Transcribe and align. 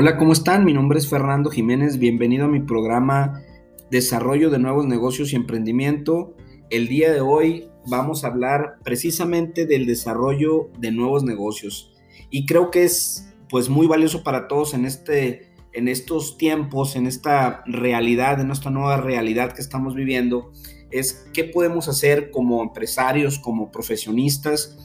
Hola, 0.00 0.16
¿cómo 0.16 0.32
están? 0.32 0.64
Mi 0.64 0.72
nombre 0.72 1.00
es 1.00 1.08
Fernando 1.08 1.50
Jiménez. 1.50 1.98
Bienvenido 1.98 2.44
a 2.44 2.48
mi 2.48 2.60
programa 2.60 3.42
Desarrollo 3.90 4.48
de 4.48 4.60
Nuevos 4.60 4.86
Negocios 4.86 5.32
y 5.32 5.34
Emprendimiento. 5.34 6.36
El 6.70 6.86
día 6.86 7.12
de 7.12 7.20
hoy 7.20 7.68
vamos 7.84 8.22
a 8.22 8.28
hablar 8.28 8.76
precisamente 8.84 9.66
del 9.66 9.86
desarrollo 9.86 10.70
de 10.78 10.92
nuevos 10.92 11.24
negocios. 11.24 11.96
Y 12.30 12.46
creo 12.46 12.70
que 12.70 12.84
es 12.84 13.34
pues 13.48 13.68
muy 13.68 13.88
valioso 13.88 14.22
para 14.22 14.46
todos 14.46 14.72
en 14.72 14.84
este 14.84 15.50
en 15.72 15.88
estos 15.88 16.38
tiempos, 16.38 16.94
en 16.94 17.08
esta 17.08 17.64
realidad, 17.66 18.40
en 18.40 18.52
esta 18.52 18.70
nueva 18.70 18.98
realidad 18.98 19.52
que 19.52 19.62
estamos 19.62 19.96
viviendo, 19.96 20.52
es 20.92 21.28
qué 21.34 21.42
podemos 21.42 21.88
hacer 21.88 22.30
como 22.30 22.62
empresarios, 22.62 23.40
como 23.40 23.72
profesionistas. 23.72 24.78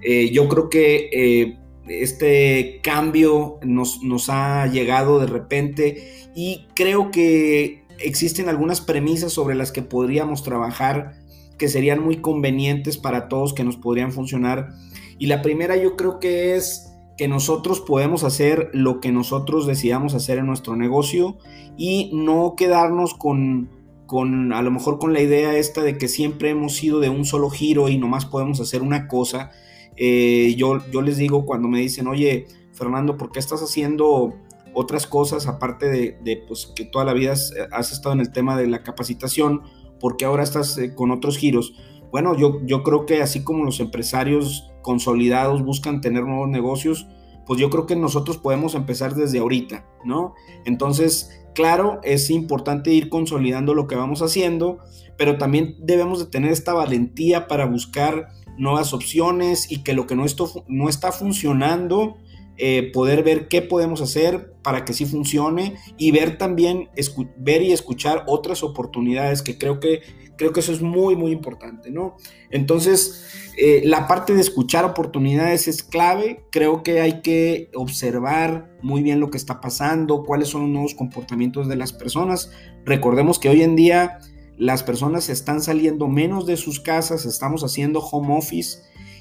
Eh, 0.00 0.30
yo 0.32 0.48
creo 0.48 0.70
que 0.70 1.10
eh, 1.12 1.58
este 1.88 2.80
cambio 2.82 3.58
nos, 3.62 4.02
nos 4.02 4.28
ha 4.30 4.66
llegado 4.66 5.18
de 5.18 5.26
repente 5.26 6.30
y 6.34 6.66
creo 6.74 7.10
que 7.10 7.84
existen 7.98 8.48
algunas 8.48 8.80
premisas 8.80 9.32
sobre 9.32 9.54
las 9.54 9.72
que 9.72 9.82
podríamos 9.82 10.42
trabajar 10.42 11.24
que 11.58 11.68
serían 11.68 12.02
muy 12.02 12.16
convenientes 12.16 12.98
para 12.98 13.28
todos, 13.28 13.54
que 13.54 13.64
nos 13.64 13.76
podrían 13.76 14.12
funcionar. 14.12 14.70
Y 15.18 15.26
la 15.26 15.42
primera 15.42 15.76
yo 15.76 15.96
creo 15.96 16.18
que 16.18 16.56
es 16.56 16.90
que 17.16 17.28
nosotros 17.28 17.80
podemos 17.80 18.24
hacer 18.24 18.70
lo 18.72 19.00
que 19.00 19.12
nosotros 19.12 19.66
decidamos 19.66 20.14
hacer 20.14 20.38
en 20.38 20.46
nuestro 20.46 20.74
negocio 20.74 21.38
y 21.76 22.10
no 22.12 22.54
quedarnos 22.56 23.14
con, 23.14 23.70
con 24.06 24.52
a 24.52 24.62
lo 24.62 24.72
mejor 24.72 24.98
con 24.98 25.12
la 25.12 25.20
idea 25.20 25.56
esta 25.56 25.82
de 25.82 25.96
que 25.96 26.08
siempre 26.08 26.50
hemos 26.50 26.74
sido 26.74 26.98
de 26.98 27.10
un 27.10 27.24
solo 27.24 27.50
giro 27.50 27.88
y 27.88 27.98
nomás 27.98 28.26
podemos 28.26 28.60
hacer 28.60 28.82
una 28.82 29.06
cosa 29.06 29.52
eh, 29.96 30.54
yo, 30.56 30.78
yo 30.90 31.02
les 31.02 31.16
digo 31.16 31.46
cuando 31.46 31.68
me 31.68 31.80
dicen, 31.80 32.06
oye, 32.06 32.46
Fernando, 32.72 33.16
¿por 33.16 33.30
qué 33.30 33.38
estás 33.38 33.62
haciendo 33.62 34.34
otras 34.72 35.06
cosas 35.06 35.46
aparte 35.46 35.88
de, 35.88 36.44
pues, 36.48 36.72
que 36.74 36.84
toda 36.84 37.04
la 37.04 37.12
vida 37.12 37.32
has, 37.32 37.92
estado 37.92 38.12
en 38.12 38.20
el 38.20 38.32
tema 38.32 38.56
de 38.56 38.66
la 38.66 38.82
capacitación? 38.82 39.62
¿Por 40.00 40.16
qué 40.16 40.24
ahora 40.24 40.42
estás 40.42 40.76
eh, 40.78 40.94
con 40.94 41.10
otros 41.10 41.38
giros? 41.38 41.74
Bueno, 42.10 42.36
yo, 42.36 42.60
yo 42.64 42.82
creo 42.82 43.06
que 43.06 43.22
así 43.22 43.42
como 43.42 43.64
los 43.64 43.80
empresarios 43.80 44.70
consolidados 44.82 45.64
buscan 45.64 46.00
tener 46.00 46.24
nuevos 46.24 46.48
negocios, 46.48 47.06
pues 47.46 47.60
yo 47.60 47.70
creo 47.70 47.86
que 47.86 47.96
nosotros 47.96 48.38
podemos 48.38 48.74
empezar 48.74 49.14
desde 49.14 49.38
ahorita, 49.38 49.86
¿no? 50.04 50.34
Entonces, 50.64 51.44
claro, 51.54 52.00
es 52.02 52.30
importante 52.30 52.92
ir 52.92 53.08
consolidando 53.08 53.74
lo 53.74 53.86
que 53.86 53.96
vamos 53.96 54.22
haciendo, 54.22 54.78
pero 55.16 55.38
también 55.38 55.76
debemos 55.80 56.18
de 56.18 56.26
tener 56.26 56.52
esta 56.52 56.72
valentía 56.72 57.46
para 57.46 57.66
buscar 57.66 58.28
nuevas 58.56 58.92
opciones 58.92 59.70
y 59.70 59.82
que 59.82 59.94
lo 59.94 60.06
que 60.06 60.16
no, 60.16 60.24
esto, 60.24 60.64
no 60.68 60.88
está 60.88 61.12
funcionando, 61.12 62.16
eh, 62.56 62.92
poder 62.92 63.24
ver 63.24 63.48
qué 63.48 63.62
podemos 63.62 64.00
hacer 64.00 64.54
para 64.62 64.84
que 64.84 64.92
sí 64.92 65.06
funcione 65.06 65.74
y 65.98 66.12
ver 66.12 66.38
también, 66.38 66.88
ver 67.36 67.62
y 67.62 67.72
escuchar 67.72 68.22
otras 68.28 68.62
oportunidades 68.62 69.42
que 69.42 69.58
creo 69.58 69.80
que, 69.80 70.02
creo 70.36 70.52
que 70.52 70.60
eso 70.60 70.72
es 70.72 70.80
muy, 70.80 71.16
muy 71.16 71.32
importante, 71.32 71.90
¿no? 71.90 72.16
Entonces, 72.50 73.50
eh, 73.58 73.82
la 73.84 74.06
parte 74.06 74.34
de 74.34 74.40
escuchar 74.40 74.84
oportunidades 74.84 75.66
es 75.66 75.82
clave, 75.82 76.44
creo 76.52 76.84
que 76.84 77.00
hay 77.00 77.22
que 77.22 77.70
observar 77.74 78.70
muy 78.82 79.02
bien 79.02 79.18
lo 79.18 79.30
que 79.30 79.36
está 79.36 79.60
pasando, 79.60 80.22
cuáles 80.22 80.48
son 80.48 80.62
los 80.62 80.70
nuevos 80.70 80.94
comportamientos 80.94 81.68
de 81.68 81.74
las 81.74 81.92
personas. 81.92 82.52
Recordemos 82.84 83.40
que 83.40 83.48
hoy 83.48 83.62
en 83.62 83.74
día 83.74 84.20
las 84.56 84.82
personas 84.82 85.28
están 85.28 85.60
saliendo 85.60 86.08
menos 86.08 86.46
de 86.46 86.56
sus 86.56 86.80
casas, 86.80 87.24
estamos 87.24 87.64
haciendo 87.64 88.00
home 88.00 88.36
office 88.36 88.78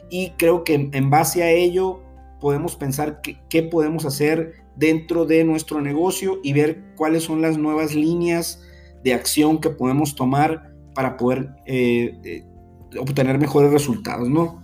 y 0.10 0.32
creo 0.38 0.64
que 0.64 0.90
en 0.92 1.10
base 1.10 1.44
a 1.44 1.52
ello 1.52 2.02
podemos 2.40 2.76
pensar 2.76 3.22
qué 3.50 3.64
podemos 3.64 4.06
hacer 4.06 4.64
dentro 4.76 5.26
de 5.26 5.44
nuestro 5.44 5.82
negocio 5.82 6.40
y 6.44 6.54
ver 6.54 6.84
cuáles 6.96 7.24
son 7.24 7.42
las 7.42 7.58
nuevas 7.58 7.96
líneas 7.96 8.62
de 9.04 9.14
acción 9.14 9.60
que 9.60 9.70
podemos 9.70 10.16
tomar 10.16 10.74
para 10.94 11.18
poder 11.18 11.50
eh, 11.66 12.20
eh, 12.24 12.46
obtener 13.00 13.40
mejores 13.40 13.72
resultados, 13.72 14.30
¿no? 14.30 14.62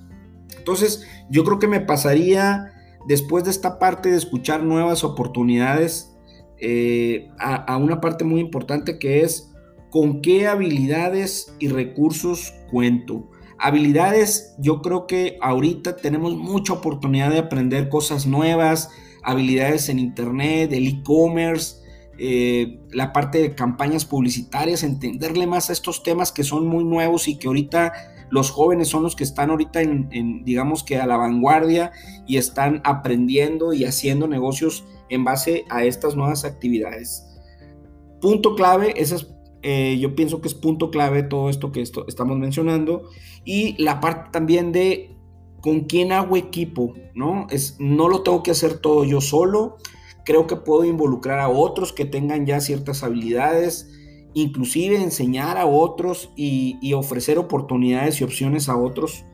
Entonces, 0.58 1.06
yo 1.30 1.44
creo 1.44 1.60
que 1.60 1.68
me 1.68 1.80
pasaría 1.80 2.74
después 3.08 3.44
de 3.44 3.52
esta 3.52 3.80
parte 3.80 4.10
de 4.12 4.18
escuchar 4.18 4.64
nuevas 4.64 5.04
oportunidades 5.04 6.16
eh, 6.58 7.30
a 7.40 7.78
una 7.78 8.02
parte 8.02 8.26
muy 8.26 8.42
importante 8.42 9.00
que 9.00 9.22
es 9.22 9.49
con 9.90 10.22
qué 10.22 10.48
habilidades 10.48 11.54
y 11.60 11.68
recursos 11.68 12.54
cuento. 12.72 13.30
Habilidades, 13.58 14.56
yo 14.58 14.82
creo 14.82 15.06
que 15.06 15.38
ahorita 15.42 15.98
tenemos 15.98 16.36
mucha 16.38 16.74
oportunidad 16.74 17.32
de 17.32 17.40
aprender 17.40 17.90
cosas 17.90 18.26
nuevas, 18.26 18.90
habilidades 19.24 19.90
en 19.90 20.00
Internet, 20.00 20.72
el 20.72 20.88
e-commerce, 20.88 21.78
eh, 22.18 22.80
la 22.92 23.12
parte 23.12 23.42
de 23.42 23.56
campañas 23.56 24.06
publicitarias, 24.06 24.84
entenderle 24.84 25.48
más 25.48 25.70
a 25.70 25.74
estos 25.74 26.04
temas 26.04 26.32
que 26.32 26.44
son 26.44 26.68
muy 26.68 26.84
nuevos 26.84 27.28
y 27.28 27.38
que 27.38 27.48
ahorita 27.48 27.94
los 28.30 28.52
jóvenes 28.52 28.88
son 28.90 29.04
los 29.04 29.16
que 29.16 29.24
están 29.24 29.50
ahorita 29.50 29.82
en, 29.82 30.44
digamos 30.44 30.84
que 30.84 30.98
a 30.98 31.06
la 31.06 31.18
vanguardia 31.18 31.92
y 32.28 32.38
están 32.38 32.82
aprendiendo 32.84 33.74
y 33.74 33.86
haciendo 33.86 34.28
negocios 34.28 34.86
en 35.10 35.24
base 35.24 35.66
a 35.70 35.84
estas 35.84 36.16
nuevas 36.16 36.46
actividades. 36.46 37.26
Punto 38.22 38.56
clave, 38.56 38.94
esas 38.98 39.28
eh, 39.62 39.98
yo 40.00 40.16
pienso 40.16 40.42
que 40.42 40.48
es 40.48 40.54
punto 40.54 40.90
clave 40.90 41.24
todo 41.24 41.50
esto 41.50 41.72
que 41.72 41.82
estamos 41.82 42.38
mencionando. 42.38 43.10
Y 43.46 43.82
la 43.82 44.00
parte 44.00 44.30
también 44.32 44.72
de 44.72 45.16
con 45.62 45.82
quién 45.82 46.12
hago 46.12 46.38
equipo, 46.38 46.94
¿no? 47.14 47.48
Es, 47.50 47.76
no 47.80 48.08
lo 48.08 48.24
tengo 48.24 48.44
que 48.44 48.52
hacer 48.52 48.80
todo 48.80 49.04
yo 49.04 49.22
solo. 49.22 49.78
Creo 50.26 50.48
que 50.48 50.56
puedo 50.56 50.86
involucrar 50.86 51.40
a 51.40 51.50
otros 51.50 51.92
que 51.92 52.06
tengan 52.06 52.46
ya 52.46 52.62
ciertas 52.62 53.04
habilidades, 53.04 53.92
inclusive 54.34 55.02
enseñar 55.02 55.58
a 55.58 55.66
otros 55.66 56.32
y, 56.36 56.94
ofrecer 56.94 57.38
oportunidades 57.38 58.22
y 58.22 58.24
opciones 58.24 58.70
a 58.70 58.78
otros 58.78 59.26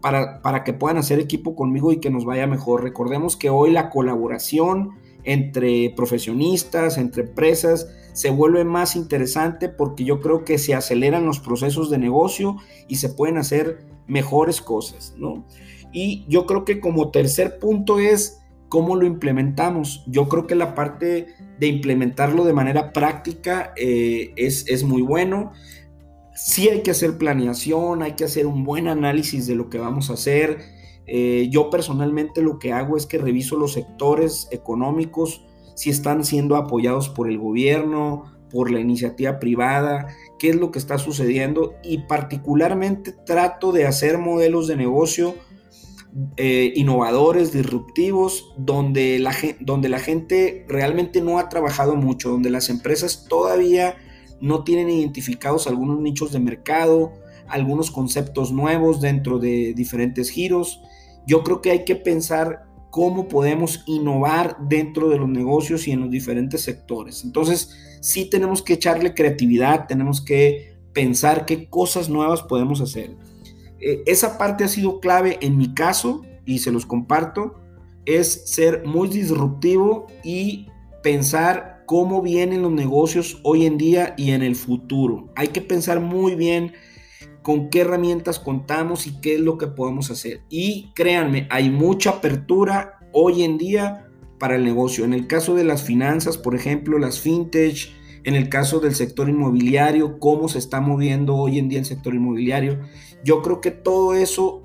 para, 0.00 0.42
para 0.42 0.64
que 0.64 0.72
puedan 0.72 0.96
hacer 0.96 1.18
equipo 1.18 1.56
conmigo 1.56 1.92
y 1.92 1.98
que 1.98 2.10
nos 2.10 2.24
vaya 2.24 2.46
mejor. 2.46 2.82
Recordemos 2.82 3.36
que 3.36 3.50
hoy 3.50 3.70
la 3.70 3.90
colaboración 3.90 4.92
entre 5.24 5.92
profesionistas, 5.96 6.98
entre 6.98 7.22
empresas, 7.24 7.88
se 8.12 8.30
vuelve 8.30 8.64
más 8.64 8.94
interesante 8.94 9.68
porque 9.68 10.04
yo 10.04 10.20
creo 10.20 10.44
que 10.44 10.58
se 10.58 10.74
aceleran 10.74 11.26
los 11.26 11.40
procesos 11.40 11.90
de 11.90 11.98
negocio 11.98 12.56
y 12.86 12.96
se 12.96 13.08
pueden 13.08 13.38
hacer 13.38 13.86
mejores 14.06 14.60
cosas, 14.60 15.14
¿no? 15.16 15.46
Y 15.92 16.24
yo 16.28 16.46
creo 16.46 16.64
que 16.64 16.80
como 16.80 17.10
tercer 17.10 17.58
punto 17.58 17.98
es 17.98 18.40
cómo 18.68 18.96
lo 18.96 19.06
implementamos. 19.06 20.04
Yo 20.06 20.28
creo 20.28 20.46
que 20.46 20.54
la 20.54 20.74
parte 20.74 21.28
de 21.58 21.66
implementarlo 21.66 22.44
de 22.44 22.52
manera 22.52 22.92
práctica 22.92 23.72
eh, 23.76 24.32
es, 24.36 24.66
es 24.68 24.82
muy 24.82 25.02
bueno. 25.02 25.52
Sí 26.34 26.68
hay 26.68 26.82
que 26.82 26.90
hacer 26.90 27.16
planeación, 27.16 28.02
hay 28.02 28.12
que 28.12 28.24
hacer 28.24 28.46
un 28.46 28.64
buen 28.64 28.88
análisis 28.88 29.46
de 29.46 29.54
lo 29.54 29.70
que 29.70 29.78
vamos 29.78 30.10
a 30.10 30.14
hacer, 30.14 30.58
eh, 31.06 31.48
yo 31.50 31.70
personalmente 31.70 32.42
lo 32.42 32.58
que 32.58 32.72
hago 32.72 32.96
es 32.96 33.06
que 33.06 33.18
reviso 33.18 33.56
los 33.56 33.72
sectores 33.72 34.48
económicos, 34.50 35.44
si 35.74 35.90
están 35.90 36.24
siendo 36.24 36.56
apoyados 36.56 37.08
por 37.08 37.28
el 37.28 37.38
gobierno, 37.38 38.32
por 38.50 38.70
la 38.70 38.80
iniciativa 38.80 39.38
privada, 39.40 40.06
qué 40.38 40.50
es 40.50 40.56
lo 40.56 40.70
que 40.70 40.78
está 40.78 40.98
sucediendo 40.98 41.74
y 41.82 41.98
particularmente 41.98 43.12
trato 43.12 43.72
de 43.72 43.86
hacer 43.86 44.18
modelos 44.18 44.68
de 44.68 44.76
negocio 44.76 45.34
eh, 46.36 46.72
innovadores, 46.76 47.52
disruptivos, 47.52 48.52
donde 48.56 49.18
la, 49.18 49.34
donde 49.58 49.88
la 49.88 49.98
gente 49.98 50.64
realmente 50.68 51.20
no 51.20 51.40
ha 51.40 51.48
trabajado 51.48 51.96
mucho, 51.96 52.30
donde 52.30 52.50
las 52.50 52.70
empresas 52.70 53.26
todavía 53.28 53.96
no 54.40 54.62
tienen 54.62 54.88
identificados 54.90 55.66
algunos 55.66 55.98
nichos 56.00 56.30
de 56.30 56.38
mercado, 56.38 57.12
algunos 57.48 57.90
conceptos 57.90 58.52
nuevos 58.52 59.00
dentro 59.00 59.40
de 59.40 59.74
diferentes 59.74 60.30
giros 60.30 60.80
yo 61.26 61.42
creo 61.42 61.60
que 61.60 61.70
hay 61.70 61.84
que 61.84 61.96
pensar 61.96 62.64
cómo 62.90 63.26
podemos 63.26 63.82
innovar 63.86 64.56
dentro 64.68 65.08
de 65.08 65.18
los 65.18 65.28
negocios 65.28 65.88
y 65.88 65.92
en 65.92 66.00
los 66.00 66.10
diferentes 66.10 66.62
sectores. 66.62 67.24
Entonces, 67.24 67.98
sí 68.00 68.30
tenemos 68.30 68.62
que 68.62 68.74
echarle 68.74 69.14
creatividad, 69.14 69.86
tenemos 69.86 70.20
que 70.20 70.76
pensar 70.92 71.44
qué 71.44 71.68
cosas 71.68 72.08
nuevas 72.08 72.42
podemos 72.42 72.80
hacer. 72.80 73.16
Eh, 73.80 74.02
esa 74.06 74.38
parte 74.38 74.64
ha 74.64 74.68
sido 74.68 75.00
clave 75.00 75.38
en 75.40 75.58
mi 75.58 75.74
caso 75.74 76.22
y 76.46 76.60
se 76.60 76.70
los 76.70 76.86
comparto, 76.86 77.60
es 78.06 78.44
ser 78.46 78.84
muy 78.86 79.08
disruptivo 79.08 80.06
y 80.22 80.68
pensar 81.02 81.82
cómo 81.86 82.22
vienen 82.22 82.62
los 82.62 82.72
negocios 82.72 83.40
hoy 83.42 83.66
en 83.66 83.76
día 83.76 84.14
y 84.16 84.30
en 84.30 84.42
el 84.42 84.56
futuro. 84.56 85.32
Hay 85.36 85.48
que 85.48 85.60
pensar 85.60 86.00
muy 86.00 86.34
bien 86.34 86.72
con 87.44 87.68
qué 87.68 87.82
herramientas 87.82 88.38
contamos 88.38 89.06
y 89.06 89.20
qué 89.20 89.34
es 89.34 89.40
lo 89.40 89.58
que 89.58 89.66
podemos 89.66 90.10
hacer. 90.10 90.40
Y 90.48 90.92
créanme, 90.94 91.46
hay 91.50 91.68
mucha 91.68 92.08
apertura 92.08 92.98
hoy 93.12 93.42
en 93.42 93.58
día 93.58 94.08
para 94.38 94.56
el 94.56 94.64
negocio. 94.64 95.04
En 95.04 95.12
el 95.12 95.26
caso 95.26 95.54
de 95.54 95.62
las 95.62 95.82
finanzas, 95.82 96.38
por 96.38 96.54
ejemplo, 96.54 96.98
las 96.98 97.20
fintech, 97.20 97.92
en 98.24 98.34
el 98.34 98.48
caso 98.48 98.80
del 98.80 98.94
sector 98.94 99.28
inmobiliario, 99.28 100.18
cómo 100.18 100.48
se 100.48 100.58
está 100.58 100.80
moviendo 100.80 101.36
hoy 101.36 101.58
en 101.58 101.68
día 101.68 101.80
el 101.80 101.84
sector 101.84 102.14
inmobiliario. 102.14 102.80
Yo 103.24 103.42
creo 103.42 103.60
que 103.60 103.70
todo 103.70 104.14
eso 104.14 104.62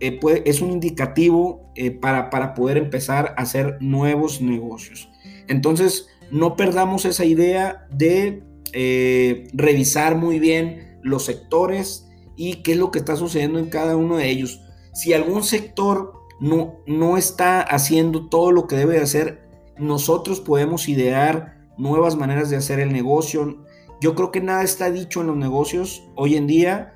eh, 0.00 0.18
es 0.44 0.60
un 0.60 0.72
indicativo 0.72 1.70
eh, 1.76 1.92
para, 1.92 2.28
para 2.28 2.54
poder 2.54 2.76
empezar 2.76 3.36
a 3.36 3.42
hacer 3.42 3.78
nuevos 3.80 4.42
negocios. 4.42 5.08
Entonces, 5.46 6.08
no 6.32 6.56
perdamos 6.56 7.04
esa 7.04 7.24
idea 7.24 7.86
de 7.92 8.42
eh, 8.72 9.46
revisar 9.52 10.16
muy 10.16 10.40
bien 10.40 10.98
los 11.04 11.24
sectores 11.24 12.05
y 12.36 12.62
qué 12.62 12.72
es 12.72 12.78
lo 12.78 12.90
que 12.90 12.98
está 12.98 13.16
sucediendo 13.16 13.58
en 13.58 13.70
cada 13.70 13.96
uno 13.96 14.16
de 14.16 14.28
ellos. 14.30 14.60
Si 14.92 15.12
algún 15.12 15.42
sector 15.42 16.12
no, 16.40 16.76
no 16.86 17.16
está 17.16 17.60
haciendo 17.60 18.28
todo 18.28 18.52
lo 18.52 18.66
que 18.66 18.76
debe 18.76 18.94
de 18.94 19.02
hacer, 19.02 19.46
nosotros 19.78 20.40
podemos 20.40 20.88
idear 20.88 21.56
nuevas 21.76 22.16
maneras 22.16 22.50
de 22.50 22.56
hacer 22.56 22.80
el 22.80 22.92
negocio. 22.92 23.64
Yo 24.00 24.14
creo 24.14 24.30
que 24.30 24.40
nada 24.40 24.62
está 24.62 24.90
dicho 24.90 25.20
en 25.20 25.28
los 25.28 25.36
negocios 25.36 26.04
hoy 26.14 26.36
en 26.36 26.46
día, 26.46 26.94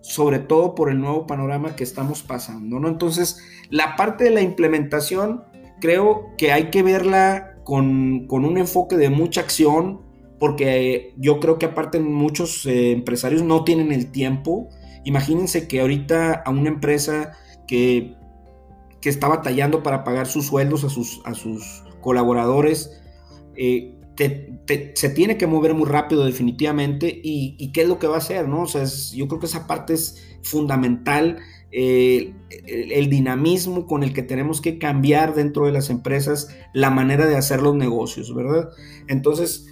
sobre 0.00 0.38
todo 0.38 0.74
por 0.74 0.90
el 0.90 1.00
nuevo 1.00 1.26
panorama 1.26 1.76
que 1.76 1.84
estamos 1.84 2.22
pasando, 2.22 2.78
¿no? 2.78 2.88
Entonces, 2.88 3.38
la 3.70 3.96
parte 3.96 4.24
de 4.24 4.30
la 4.30 4.42
implementación 4.42 5.44
creo 5.80 6.30
que 6.36 6.52
hay 6.52 6.70
que 6.70 6.82
verla 6.82 7.56
con, 7.64 8.26
un 8.28 8.58
enfoque 8.58 8.96
de 8.96 9.10
mucha 9.10 9.40
acción, 9.40 10.00
porque 10.38 11.14
yo 11.16 11.38
creo 11.38 11.58
que 11.58 11.66
aparte 11.66 12.00
muchos 12.00 12.66
eh, 12.66 12.92
empresarios 12.92 13.42
no 13.42 13.64
tienen 13.64 13.92
el 13.92 14.10
tiempo. 14.10 14.68
Imagínense 15.04 15.68
que 15.68 15.80
ahorita 15.80 16.32
a 16.44 16.50
una 16.50 16.68
empresa 16.68 17.32
que, 17.66 18.14
que 19.00 19.08
está 19.08 19.28
batallando 19.28 19.82
para 19.82 20.04
pagar 20.04 20.26
sus 20.26 20.46
sueldos 20.46 20.84
a 20.84 20.88
sus, 20.88 21.20
a 21.24 21.34
sus 21.34 21.84
colaboradores, 22.00 23.00
eh, 23.56 23.94
se 24.94 25.08
tiene 25.08 25.36
que 25.36 25.46
mover 25.46 25.74
muy 25.74 25.86
rápido 25.86 26.24
definitivamente 26.24 27.20
y, 27.22 27.72
qué 27.72 27.82
es 27.82 27.88
lo 27.88 27.98
que 27.98 28.06
va 28.06 28.16
a 28.16 28.18
hacer, 28.18 28.46
¿no? 28.46 28.62
O 28.62 28.66
sea, 28.66 28.84
yo 29.14 29.26
creo 29.26 29.40
que 29.40 29.46
esa 29.46 29.66
parte 29.66 29.94
es 29.94 30.22
fundamental, 30.42 31.38
eh, 31.70 32.34
el, 32.66 33.08
dinamismo 33.08 33.86
con 33.86 34.02
el 34.02 34.12
que 34.12 34.22
tenemos 34.22 34.60
que 34.60 34.78
cambiar 34.78 35.34
dentro 35.34 35.66
de 35.66 35.72
las 35.72 35.88
empresas 35.88 36.54
la 36.74 36.90
manera 36.90 37.26
de 37.26 37.36
hacer 37.36 37.62
los 37.62 37.74
negocios, 37.74 38.34
¿verdad? 38.34 38.68
Entonces, 39.08 39.66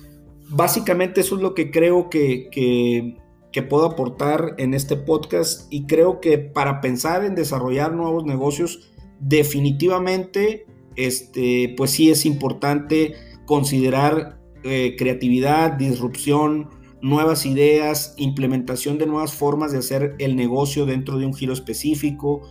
básicamente 0.48 1.20
eso 1.20 1.36
es 1.36 1.42
lo 1.42 1.54
que 1.54 1.70
creo 1.70 2.08
que, 2.08 2.48
que 2.50 3.16
puedo 3.62 3.84
aportar 3.84 4.54
en 4.58 4.74
este 4.74 4.96
podcast 4.96 5.72
y 5.72 5.86
creo 5.86 6.20
que 6.20 6.38
para 6.38 6.80
pensar 6.80 7.24
en 7.24 7.34
desarrollar 7.34 7.92
nuevos 7.92 8.24
negocios, 8.24 8.92
definitivamente, 9.18 10.66
este, 10.96 11.74
pues 11.76 11.90
sí 11.90 12.10
es 12.10 12.26
importante 12.26 13.14
considerar 13.46 14.38
eh, 14.62 14.94
creatividad, 14.96 15.72
disrupción, 15.72 16.70
nuevas 17.02 17.46
ideas, 17.46 18.14
implementación 18.16 18.98
de 18.98 19.06
nuevas 19.06 19.34
formas 19.34 19.72
de 19.72 19.78
hacer 19.78 20.14
el 20.18 20.36
negocio 20.36 20.86
dentro 20.86 21.18
de 21.18 21.26
un 21.26 21.34
giro 21.34 21.52
específico. 21.52 22.42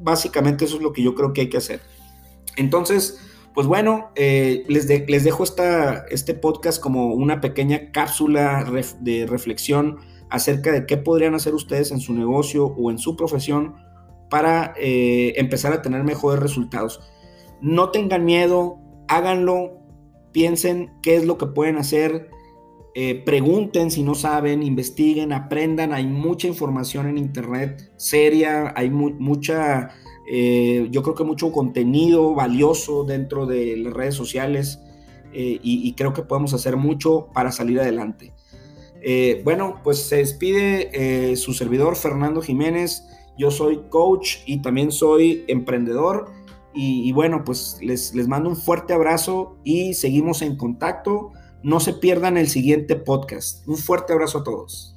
Básicamente 0.00 0.66
eso 0.66 0.76
es 0.76 0.82
lo 0.82 0.92
que 0.92 1.02
yo 1.02 1.14
creo 1.14 1.32
que 1.32 1.42
hay 1.42 1.48
que 1.48 1.56
hacer. 1.56 1.80
Entonces, 2.56 3.18
pues 3.56 3.66
bueno, 3.66 4.10
eh, 4.16 4.64
les, 4.68 4.86
dejo 4.86 5.44
este 6.10 6.34
podcast 6.34 6.78
como 6.78 7.14
una 7.14 7.40
pequeña 7.40 7.90
cápsula 7.90 8.70
de 9.00 9.24
reflexión 9.24 9.96
acerca 10.28 10.72
de 10.72 10.84
qué 10.84 10.98
podrían 10.98 11.34
hacer 11.34 11.54
ustedes 11.54 11.90
en 11.90 12.00
su 12.00 12.12
negocio 12.12 12.66
o 12.66 12.90
en 12.90 12.98
su 12.98 13.16
profesión 13.16 13.76
para 14.28 14.74
eh, 14.76 15.32
empezar 15.38 15.72
a 15.72 15.80
tener 15.80 16.04
mejores 16.04 16.38
resultados. 16.38 17.00
No 17.62 17.88
tengan 17.92 18.26
miedo, 18.26 18.78
háganlo, 19.08 19.78
piensen 20.32 20.92
qué 21.02 21.16
es 21.16 21.24
lo 21.24 21.38
que 21.38 21.46
pueden 21.46 21.78
hacer, 21.78 22.28
eh, 22.94 23.22
pregunten 23.24 23.90
si 23.90 24.02
no 24.02 24.14
saben, 24.14 24.62
investiguen, 24.62 25.32
aprendan, 25.32 25.94
hay 25.94 26.06
mucha 26.06 26.46
información 26.46 27.08
en 27.08 27.16
internet 27.16 27.90
seria, 27.96 28.74
hay 28.76 28.90
mucha, 28.90 29.92
eh, 30.28 30.88
yo 30.90 31.02
creo 31.02 31.14
que 31.14 31.24
mucho 31.24 31.52
contenido 31.52 32.34
valioso 32.34 33.04
dentro 33.04 33.46
de 33.46 33.76
las 33.76 33.92
redes 33.92 34.14
sociales 34.14 34.80
eh, 35.32 35.58
y, 35.62 35.92
creo 35.94 36.12
que 36.12 36.22
podemos 36.22 36.54
hacer 36.54 36.76
mucho 36.76 37.28
para 37.34 37.52
salir 37.52 37.80
adelante. 37.80 38.32
bueno, 39.44 39.80
pues 39.84 39.98
se 39.98 40.16
despide 40.16 41.36
su 41.36 41.52
servidor 41.52 41.94
Fernando 41.96 42.40
Jiménez, 42.40 43.02
yo 43.38 43.50
soy 43.50 43.82
coach 43.90 44.38
y 44.46 44.62
también 44.62 44.90
soy 44.92 45.44
emprendedor. 45.48 46.30
Y, 46.78 47.10
bueno, 47.12 47.42
pues 47.42 47.78
les, 47.80 48.14
les 48.14 48.28
mando 48.28 48.50
un 48.50 48.56
fuerte 48.56 48.92
abrazo 48.92 49.56
y 49.64 49.94
seguimos 49.94 50.42
en 50.42 50.56
contacto. 50.56 51.32
No 51.62 51.80
se 51.80 51.94
pierdan 51.94 52.36
el 52.36 52.48
siguiente 52.48 52.96
podcast. 52.96 53.66
Un 53.66 53.78
fuerte 53.78 54.12
abrazo 54.12 54.38
a 54.38 54.44
todos. 54.44 54.95